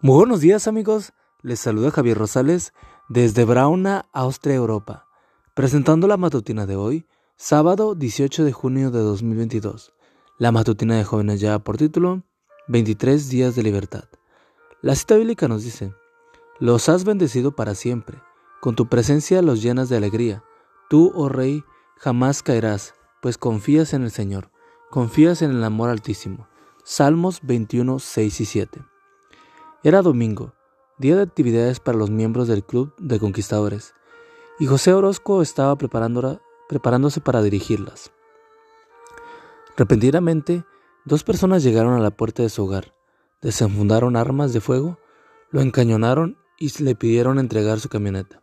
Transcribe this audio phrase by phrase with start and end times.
[0.00, 2.72] Muy buenos días amigos, les saluda Javier Rosales
[3.08, 5.08] desde Brauna, Austria, Europa,
[5.54, 9.92] presentando la matutina de hoy, sábado 18 de junio de 2022.
[10.38, 12.22] La matutina de jóvenes ya por título
[12.68, 14.04] 23 días de libertad.
[14.82, 15.92] La cita bíblica nos dice,
[16.60, 18.22] los has bendecido para siempre,
[18.60, 20.44] con tu presencia los llenas de alegría.
[20.88, 21.64] Tú, oh Rey,
[21.96, 24.52] jamás caerás, pues confías en el Señor,
[24.90, 26.46] confías en el amor altísimo.
[26.84, 28.80] Salmos 21, 6 y 7.
[29.88, 30.52] Era domingo,
[30.98, 33.94] día de actividades para los miembros del Club de Conquistadores,
[34.58, 38.12] y José Orozco estaba preparándose para dirigirlas.
[39.78, 40.66] Repentinamente,
[41.06, 42.92] dos personas llegaron a la puerta de su hogar,
[43.40, 44.98] desenfundaron armas de fuego,
[45.50, 48.42] lo encañonaron y le pidieron entregar su camioneta.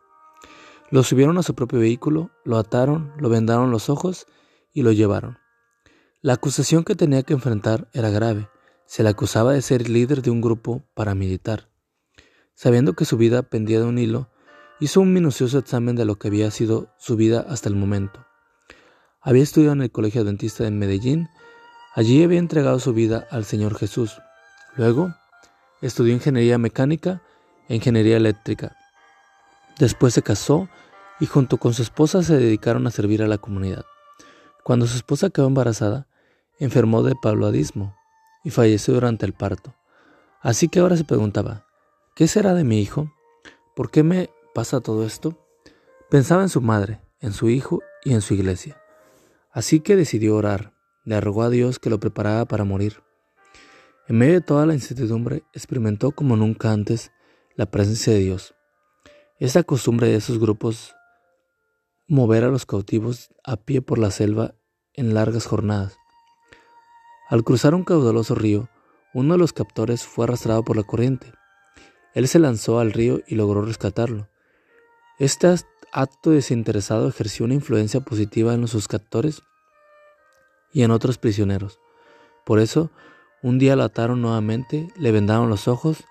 [0.90, 4.26] Lo subieron a su propio vehículo, lo ataron, lo vendaron los ojos
[4.74, 5.38] y lo llevaron.
[6.24, 8.50] La acusación que tenía que enfrentar era grave
[8.86, 11.70] se le acusaba de ser líder de un grupo paramilitar.
[12.54, 14.30] Sabiendo que su vida pendía de un hilo,
[14.80, 18.26] hizo un minucioso examen de lo que había sido su vida hasta el momento.
[19.22, 21.28] Había estudiado en el Colegio Adventista de Medellín,
[21.96, 24.22] allí había entregado su vida al Señor Jesús.
[24.76, 25.14] Luego,
[25.82, 27.22] estudió ingeniería mecánica
[27.68, 28.76] e ingeniería eléctrica.
[29.80, 30.70] Después se casó
[31.20, 33.86] y junto con su esposa se dedicaron a servir a la comunidad.
[34.64, 36.08] Cuando su esposa quedó embarazada,
[36.60, 37.96] enfermó de paludismo
[38.46, 39.76] y falleció durante el parto.
[40.40, 41.66] Así que ahora se preguntaba,
[42.16, 43.12] ¿qué será de mi hijo?
[43.76, 45.38] ¿Por qué me pasa todo esto?
[46.10, 48.78] Pensaba en su madre, en su hijo y en su iglesia.
[49.52, 50.74] Así que decidió orar,
[51.04, 53.02] le rogó a Dios que lo preparara para morir.
[54.08, 57.12] En medio de toda la incertidumbre, experimentó como nunca antes
[57.56, 58.54] la presencia de Dios.
[59.40, 60.96] Esa costumbre de esos grupos
[62.08, 64.54] mover a los cautivos a pie por la selva
[64.94, 65.98] en largas jornadas.
[67.28, 68.70] Al cruzar un caudaloso río,
[69.12, 71.34] uno de los captores fue arrastrado por la corriente.
[72.14, 74.30] Él se lanzó al río y logró rescatarlo.
[75.18, 75.48] Este
[75.92, 79.42] acto desinteresado ejerció una influencia positiva en sus captores
[80.72, 81.80] y en otros prisioneros.
[82.46, 82.92] Por eso,
[83.42, 86.04] un día lo ataron nuevamente, le vendaron los ojos,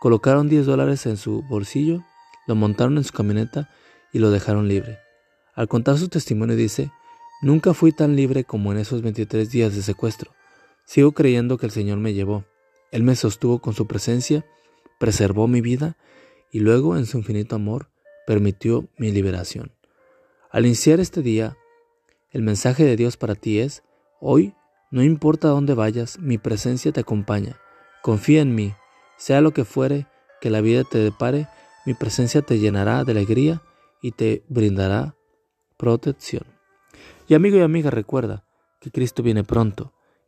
[0.00, 2.02] colocaron 10 dólares en su bolsillo,
[2.46, 3.68] lo montaron en su camioneta
[4.10, 5.00] y lo dejaron libre.
[5.54, 6.90] Al contar su testimonio dice,
[7.42, 10.32] nunca fui tan libre como en esos 23 días de secuestro.
[10.84, 12.44] Sigo creyendo que el Señor me llevó.
[12.90, 14.44] Él me sostuvo con su presencia,
[14.98, 15.96] preservó mi vida
[16.50, 17.90] y luego en su infinito amor
[18.26, 19.72] permitió mi liberación.
[20.50, 21.56] Al iniciar este día,
[22.30, 23.82] el mensaje de Dios para ti es,
[24.20, 24.54] hoy,
[24.90, 27.56] no importa dónde vayas, mi presencia te acompaña.
[28.02, 28.74] Confía en mí,
[29.16, 30.06] sea lo que fuere
[30.40, 31.48] que la vida te depare,
[31.86, 33.62] mi presencia te llenará de alegría
[34.02, 35.16] y te brindará
[35.78, 36.44] protección.
[37.28, 38.44] Y amigo y amiga, recuerda
[38.80, 39.94] que Cristo viene pronto